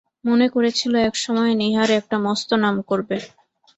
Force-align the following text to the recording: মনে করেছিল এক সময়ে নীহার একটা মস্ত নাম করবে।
মনে 0.25 0.47
করেছিল 0.49 0.93
এক 1.07 1.15
সময়ে 1.17 1.53
নীহার 1.55 1.89
একটা 1.99 2.17
মস্ত 2.25 2.49
নাম 2.63 2.75
করবে। 2.81 3.17